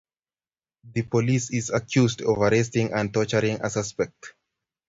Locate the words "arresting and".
2.39-3.13